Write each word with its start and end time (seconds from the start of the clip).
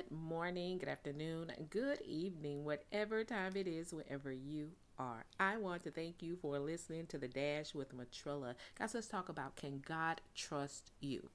Good 0.00 0.18
morning, 0.18 0.78
good 0.78 0.88
afternoon, 0.88 1.52
good 1.68 2.00
evening, 2.00 2.64
whatever 2.64 3.22
time 3.22 3.52
it 3.54 3.66
is, 3.66 3.92
wherever 3.92 4.32
you 4.32 4.70
are. 4.98 5.26
I 5.38 5.58
want 5.58 5.82
to 5.82 5.90
thank 5.90 6.22
you 6.22 6.36
for 6.40 6.58
listening 6.58 7.04
to 7.08 7.18
the 7.18 7.28
Dash 7.28 7.74
with 7.74 7.94
Matrilla. 7.94 8.54
Guys, 8.78 8.94
let's 8.94 9.08
talk 9.08 9.28
about 9.28 9.56
can 9.56 9.82
God 9.86 10.22
trust 10.34 10.90
you? 11.00 11.28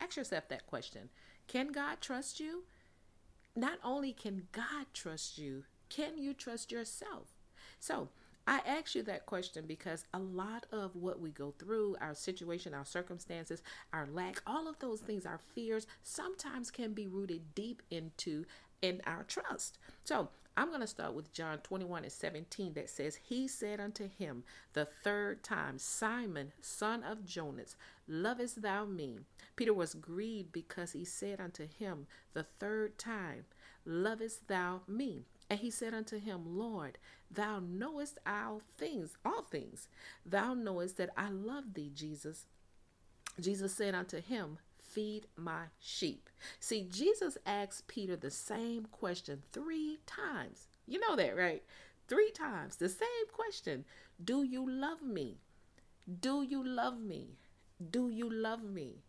Ask 0.00 0.16
yourself 0.16 0.48
that 0.48 0.66
question. 0.66 1.10
Can 1.46 1.70
God 1.70 2.00
trust 2.00 2.40
you? 2.40 2.64
Not 3.54 3.78
only 3.84 4.12
can 4.12 4.48
God 4.50 4.86
trust 4.92 5.38
you, 5.38 5.62
can 5.88 6.18
you 6.18 6.34
trust 6.34 6.72
yourself? 6.72 7.28
So, 7.78 8.08
I 8.46 8.60
ask 8.66 8.94
you 8.94 9.02
that 9.04 9.26
question 9.26 9.64
because 9.66 10.04
a 10.12 10.18
lot 10.18 10.66
of 10.72 10.96
what 10.96 11.20
we 11.20 11.30
go 11.30 11.54
through, 11.58 11.96
our 12.00 12.14
situation, 12.14 12.74
our 12.74 12.84
circumstances, 12.84 13.62
our 13.92 14.08
lack, 14.12 14.42
all 14.46 14.68
of 14.68 14.78
those 14.80 15.00
things, 15.00 15.26
our 15.26 15.40
fears, 15.54 15.86
sometimes 16.02 16.70
can 16.70 16.92
be 16.92 17.06
rooted 17.06 17.54
deep 17.54 17.82
into 17.90 18.44
in 18.80 19.00
our 19.06 19.22
trust. 19.22 19.78
So 20.02 20.28
I'm 20.56 20.68
going 20.68 20.80
to 20.80 20.86
start 20.86 21.14
with 21.14 21.32
John 21.32 21.58
21 21.58 22.02
and 22.02 22.12
17 22.12 22.74
that 22.74 22.90
says, 22.90 23.16
He 23.16 23.48
said 23.48 23.80
unto 23.80 24.08
him 24.08 24.44
the 24.74 24.86
third 25.04 25.42
time, 25.42 25.78
Simon, 25.78 26.52
son 26.60 27.02
of 27.02 27.24
Jonas, 27.24 27.76
lovest 28.06 28.60
thou 28.60 28.84
me? 28.84 29.20
Peter 29.56 29.72
was 29.72 29.94
grieved 29.94 30.52
because 30.52 30.92
he 30.92 31.04
said 31.04 31.40
unto 31.40 31.66
him 31.66 32.06
the 32.34 32.46
third 32.58 32.98
time, 32.98 33.44
Lovest 33.84 34.48
thou 34.48 34.82
me? 34.86 35.24
And 35.52 35.60
he 35.60 35.70
said 35.70 35.92
unto 35.92 36.18
him, 36.18 36.44
Lord, 36.46 36.96
thou 37.30 37.60
knowest 37.60 38.16
all 38.26 38.62
things, 38.78 39.18
all 39.22 39.42
things. 39.42 39.86
Thou 40.24 40.54
knowest 40.54 40.96
that 40.96 41.10
I 41.14 41.28
love 41.28 41.74
thee, 41.74 41.90
Jesus. 41.94 42.46
Jesus 43.38 43.74
said 43.74 43.94
unto 43.94 44.22
him, 44.22 44.56
Feed 44.78 45.26
my 45.36 45.64
sheep. 45.78 46.30
See, 46.58 46.88
Jesus 46.90 47.36
asked 47.44 47.86
Peter 47.86 48.16
the 48.16 48.30
same 48.30 48.86
question 48.86 49.42
three 49.52 49.98
times. 50.06 50.68
You 50.86 51.00
know 51.00 51.16
that, 51.16 51.36
right? 51.36 51.62
Three 52.08 52.30
times. 52.30 52.76
The 52.76 52.88
same 52.88 53.26
question 53.30 53.84
Do 54.24 54.44
you 54.44 54.66
love 54.66 55.02
me? 55.02 55.36
Do 56.22 56.42
you 56.42 56.66
love 56.66 56.98
me? 56.98 57.36
Do 57.90 58.08
you 58.08 58.30
love 58.32 58.64
me? 58.64 59.02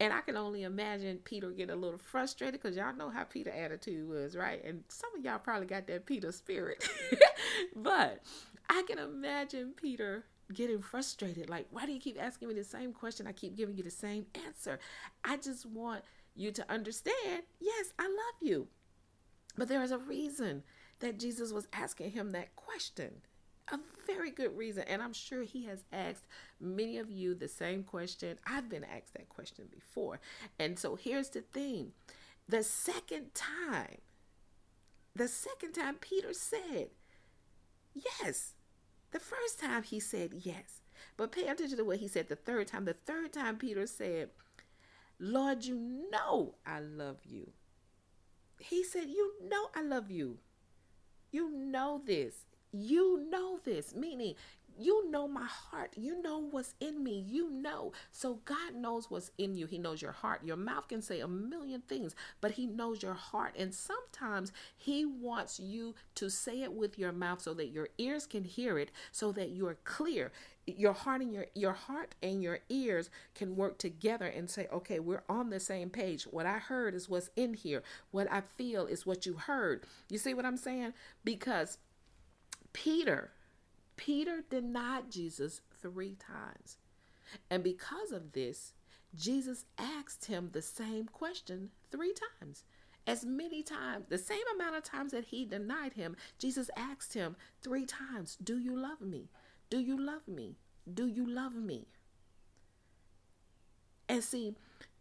And 0.00 0.12
I 0.12 0.20
can 0.20 0.36
only 0.36 0.62
imagine 0.62 1.18
Peter 1.24 1.50
getting 1.50 1.74
a 1.74 1.78
little 1.78 1.98
frustrated 1.98 2.60
because 2.60 2.76
y'all 2.76 2.94
know 2.94 3.10
how 3.10 3.24
Peter 3.24 3.50
attitude 3.50 4.08
was, 4.08 4.36
right? 4.36 4.62
And 4.64 4.84
some 4.88 5.10
of 5.16 5.24
y'all 5.24 5.38
probably 5.38 5.66
got 5.66 5.86
that 5.86 6.06
Peter 6.06 6.32
spirit. 6.32 6.88
but 7.76 8.22
I 8.68 8.82
can 8.86 8.98
imagine 8.98 9.74
Peter 9.76 10.24
getting 10.52 10.82
frustrated. 10.82 11.48
Like, 11.48 11.66
why 11.70 11.86
do 11.86 11.92
you 11.92 12.00
keep 12.00 12.20
asking 12.20 12.48
me 12.48 12.54
the 12.54 12.64
same 12.64 12.92
question? 12.92 13.26
I 13.26 13.32
keep 13.32 13.56
giving 13.56 13.76
you 13.76 13.82
the 13.82 13.90
same 13.90 14.26
answer. 14.46 14.78
I 15.24 15.36
just 15.36 15.66
want 15.66 16.02
you 16.34 16.50
to 16.52 16.72
understand 16.72 17.42
yes, 17.60 17.92
I 17.98 18.04
love 18.04 18.40
you. 18.40 18.68
But 19.56 19.68
there 19.68 19.82
is 19.82 19.90
a 19.90 19.98
reason 19.98 20.62
that 21.00 21.18
Jesus 21.18 21.52
was 21.52 21.68
asking 21.72 22.12
him 22.12 22.30
that 22.30 22.56
question 22.56 23.22
a 23.70 23.78
very 24.06 24.30
good 24.30 24.56
reason. 24.56 24.84
And 24.88 25.02
I'm 25.02 25.12
sure 25.12 25.42
he 25.42 25.64
has 25.66 25.84
asked 25.92 26.26
many 26.60 26.98
of 26.98 27.10
you 27.10 27.34
the 27.34 27.48
same 27.48 27.82
question. 27.84 28.38
I've 28.46 28.68
been 28.68 28.84
asked 28.84 29.14
that 29.14 29.28
question 29.28 29.66
before. 29.72 30.20
And 30.58 30.78
so 30.78 30.96
here's 30.96 31.30
the 31.30 31.42
thing 31.42 31.92
the 32.48 32.62
second 32.62 33.34
time, 33.34 33.98
the 35.14 35.28
second 35.28 35.72
time 35.72 35.96
Peter 35.96 36.32
said, 36.32 36.90
Yes. 37.94 38.54
The 39.10 39.20
first 39.20 39.60
time 39.60 39.82
he 39.82 40.00
said 40.00 40.32
yes. 40.40 40.80
But 41.16 41.32
pay 41.32 41.46
attention 41.46 41.76
to 41.76 41.84
what 41.84 41.98
he 41.98 42.08
said 42.08 42.28
the 42.28 42.36
third 42.36 42.68
time. 42.68 42.86
The 42.86 42.94
third 42.94 43.32
time 43.32 43.58
Peter 43.58 43.86
said, 43.86 44.30
Lord, 45.18 45.64
you 45.64 46.08
know 46.10 46.54
I 46.66 46.80
love 46.80 47.18
you. 47.24 47.50
He 48.58 48.82
said, 48.82 49.08
You 49.08 49.34
know 49.46 49.68
I 49.74 49.82
love 49.82 50.10
you. 50.10 50.38
You 51.30 51.50
know 51.50 52.00
this. 52.04 52.46
You 52.72 53.28
know 53.30 53.58
this, 53.64 53.94
meaning 53.94 54.34
you 54.78 55.10
know 55.10 55.28
my 55.28 55.46
heart. 55.46 55.92
You 55.96 56.20
know 56.22 56.38
what's 56.38 56.74
in 56.80 57.02
me. 57.04 57.24
You 57.28 57.50
know. 57.50 57.92
So 58.10 58.40
God 58.44 58.74
knows 58.74 59.10
what's 59.10 59.30
in 59.38 59.54
you. 59.54 59.66
He 59.66 59.78
knows 59.78 60.00
your 60.00 60.12
heart. 60.12 60.44
Your 60.44 60.56
mouth 60.56 60.88
can 60.88 61.02
say 61.02 61.20
a 61.20 61.28
million 61.28 61.82
things, 61.82 62.14
but 62.40 62.52
He 62.52 62.66
knows 62.66 63.02
your 63.02 63.14
heart. 63.14 63.54
And 63.58 63.74
sometimes 63.74 64.52
He 64.76 65.04
wants 65.04 65.60
you 65.60 65.94
to 66.16 66.30
say 66.30 66.62
it 66.62 66.72
with 66.72 66.98
your 66.98 67.12
mouth 67.12 67.42
so 67.42 67.54
that 67.54 67.68
your 67.68 67.88
ears 67.98 68.26
can 68.26 68.44
hear 68.44 68.78
it, 68.78 68.90
so 69.10 69.32
that 69.32 69.50
you're 69.50 69.78
clear. 69.84 70.32
Your 70.64 70.92
heart 70.92 71.20
and 71.20 71.34
your 71.34 71.46
your 71.54 71.72
heart 71.72 72.14
and 72.22 72.40
your 72.42 72.60
ears 72.68 73.10
can 73.34 73.56
work 73.56 73.78
together 73.78 74.26
and 74.26 74.48
say, 74.48 74.68
okay, 74.72 75.00
we're 75.00 75.24
on 75.28 75.50
the 75.50 75.58
same 75.60 75.90
page. 75.90 76.22
What 76.24 76.46
I 76.46 76.58
heard 76.58 76.94
is 76.94 77.08
what's 77.08 77.30
in 77.36 77.54
here. 77.54 77.82
What 78.12 78.30
I 78.30 78.40
feel 78.40 78.86
is 78.86 79.04
what 79.04 79.26
you 79.26 79.34
heard. 79.34 79.84
You 80.08 80.18
see 80.18 80.34
what 80.34 80.46
I'm 80.46 80.56
saying? 80.56 80.94
Because 81.24 81.78
Peter, 82.72 83.30
Peter 83.96 84.42
denied 84.48 85.10
Jesus 85.10 85.60
three 85.80 86.16
times. 86.16 86.78
And 87.50 87.62
because 87.62 88.12
of 88.12 88.32
this, 88.32 88.74
Jesus 89.14 89.64
asked 89.78 90.26
him 90.26 90.50
the 90.52 90.62
same 90.62 91.06
question 91.06 91.70
three 91.90 92.14
times. 92.40 92.64
As 93.06 93.24
many 93.24 93.62
times, 93.62 94.06
the 94.08 94.18
same 94.18 94.44
amount 94.54 94.76
of 94.76 94.84
times 94.84 95.12
that 95.12 95.24
he 95.24 95.44
denied 95.44 95.94
him, 95.94 96.16
Jesus 96.38 96.70
asked 96.76 97.14
him 97.14 97.36
three 97.60 97.84
times, 97.84 98.36
Do 98.42 98.58
you 98.58 98.76
love 98.76 99.00
me? 99.00 99.28
Do 99.70 99.80
you 99.80 99.98
love 100.00 100.28
me? 100.28 100.56
Do 100.92 101.06
you 101.06 101.26
love 101.26 101.54
me? 101.54 101.88
And 104.08 104.22
see, 104.22 104.54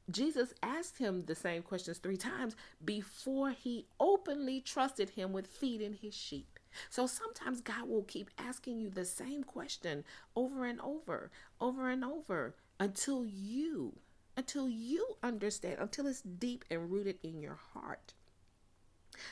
Jesus 0.09 0.53
asked 0.63 0.97
him 0.97 1.25
the 1.25 1.35
same 1.35 1.61
questions 1.61 1.99
three 1.99 2.17
times 2.17 2.55
before 2.83 3.51
he 3.51 3.85
openly 3.99 4.61
trusted 4.61 5.11
him 5.11 5.31
with 5.31 5.47
feeding 5.47 5.97
his 6.01 6.15
sheep. 6.15 6.59
So 6.89 7.07
sometimes 7.07 7.61
God 7.61 7.87
will 7.87 8.03
keep 8.03 8.29
asking 8.37 8.79
you 8.79 8.89
the 8.89 9.05
same 9.05 9.43
question 9.43 10.03
over 10.35 10.65
and 10.65 10.79
over, 10.81 11.31
over 11.59 11.89
and 11.89 12.03
over 12.03 12.55
until 12.79 13.25
you 13.25 13.93
until 14.37 14.69
you 14.69 15.17
understand, 15.21 15.77
until 15.79 16.07
it's 16.07 16.21
deep 16.21 16.63
and 16.71 16.89
rooted 16.89 17.17
in 17.21 17.41
your 17.41 17.59
heart. 17.73 18.13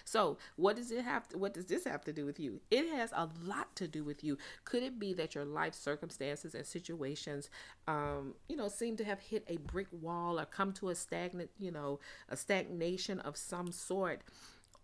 So, 0.03 0.37
what 0.55 0.75
does 0.75 0.91
it 0.91 1.03
have 1.03 1.27
to, 1.29 1.37
what 1.37 1.53
does 1.53 1.65
this 1.65 1.85
have 1.85 2.03
to 2.03 2.13
do 2.13 2.25
with 2.25 2.39
you? 2.39 2.61
It 2.69 2.89
has 2.89 3.11
a 3.13 3.29
lot 3.41 3.75
to 3.77 3.87
do 3.87 4.03
with 4.03 4.23
you. 4.23 4.37
Could 4.65 4.83
it 4.83 4.99
be 4.99 5.13
that 5.13 5.35
your 5.35 5.45
life 5.45 5.73
circumstances 5.73 6.53
and 6.53 6.65
situations 6.65 7.49
um, 7.87 8.35
you 8.47 8.55
know, 8.55 8.67
seem 8.67 8.97
to 8.97 9.03
have 9.05 9.19
hit 9.19 9.45
a 9.47 9.57
brick 9.57 9.87
wall 9.91 10.39
or 10.39 10.45
come 10.45 10.73
to 10.73 10.89
a 10.89 10.95
stagnant, 10.95 11.49
you 11.57 11.71
know, 11.71 11.99
a 12.27 12.35
stagnation 12.35 13.19
of 13.21 13.37
some 13.37 13.71
sort 13.71 14.21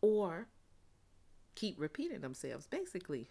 or 0.01 0.47
keep 1.55 1.79
repeating 1.79 2.21
themselves, 2.21 2.67
basically. 2.67 3.27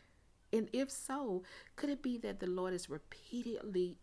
And 0.52 0.68
if 0.72 0.90
so, 0.90 1.42
could 1.76 1.90
it 1.90 2.02
be 2.02 2.16
that 2.18 2.40
the 2.40 2.46
Lord 2.46 2.74
is 2.74 2.88
repeatedly 2.88 3.98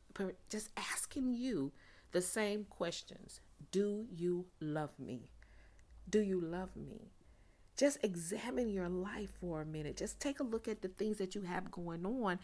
just 0.49 0.69
asking 0.75 1.33
you 1.33 1.71
the 2.11 2.21
same 2.21 2.65
questions? 2.69 3.39
Do 3.71 4.05
you 4.13 4.45
love 4.59 4.91
me? 4.99 5.31
Do 6.09 6.19
you 6.19 6.41
love 6.41 6.75
me? 6.75 7.11
Just 7.77 7.99
examine 8.03 8.69
your 8.69 8.89
life 8.89 9.31
for 9.39 9.61
a 9.61 9.65
minute. 9.65 9.97
Just 9.97 10.19
take 10.19 10.39
a 10.39 10.43
look 10.43 10.67
at 10.67 10.81
the 10.81 10.89
things 10.89 11.17
that 11.17 11.35
you 11.35 11.41
have 11.43 11.71
going 11.71 12.05
on 12.05 12.37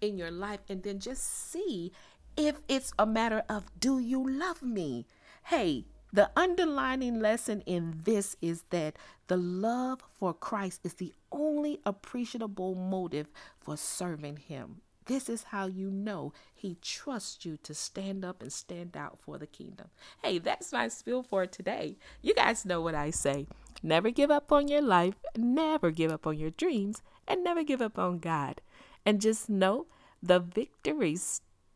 in 0.00 0.18
your 0.18 0.30
life 0.30 0.60
and 0.68 0.82
then 0.82 0.98
just 0.98 1.50
see 1.50 1.92
if 2.36 2.60
it's 2.68 2.92
a 2.98 3.06
matter 3.06 3.44
of 3.48 3.64
do 3.78 3.98
you 3.98 4.28
love 4.28 4.62
me? 4.62 5.06
Hey, 5.44 5.86
the 6.12 6.30
underlining 6.36 7.20
lesson 7.20 7.62
in 7.64 8.00
this 8.04 8.36
is 8.42 8.62
that 8.70 8.96
the 9.28 9.36
love 9.36 10.02
for 10.18 10.34
Christ 10.34 10.80
is 10.84 10.94
the 10.94 11.14
only 11.30 11.80
appreciable 11.86 12.74
motive 12.74 13.28
for 13.58 13.78
serving 13.78 14.36
Him. 14.36 14.82
This 15.06 15.28
is 15.28 15.44
how 15.44 15.66
you 15.66 15.90
know 15.90 16.32
He 16.54 16.76
trusts 16.82 17.46
you 17.46 17.56
to 17.62 17.72
stand 17.74 18.24
up 18.24 18.42
and 18.42 18.52
stand 18.52 18.96
out 18.96 19.18
for 19.20 19.38
the 19.38 19.46
kingdom. 19.46 19.88
Hey, 20.22 20.38
that's 20.38 20.72
my 20.72 20.88
spiel 20.88 21.22
for 21.22 21.46
today. 21.46 21.96
You 22.20 22.34
guys 22.34 22.66
know 22.66 22.82
what 22.82 22.94
I 22.94 23.10
say 23.10 23.46
never 23.82 24.10
give 24.10 24.30
up 24.30 24.52
on 24.52 24.68
your 24.68 24.82
life, 24.82 25.14
never 25.36 25.90
give 25.90 26.12
up 26.12 26.26
on 26.26 26.38
your 26.38 26.50
dreams, 26.50 27.02
and 27.26 27.42
never 27.42 27.64
give 27.64 27.80
up 27.80 27.98
on 27.98 28.18
God. 28.18 28.60
And 29.04 29.20
just 29.20 29.48
know 29.48 29.86
the 30.22 30.38
victory 30.38 31.16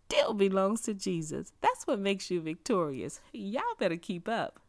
still 0.08 0.34
belongs 0.34 0.82
to 0.82 0.94
Jesus. 0.94 1.52
That's 1.60 1.86
what 1.86 1.98
makes 1.98 2.30
you 2.30 2.40
victorious. 2.40 3.20
Y'all 3.32 3.62
better 3.78 3.96
keep 3.96 4.28
up. 4.28 4.60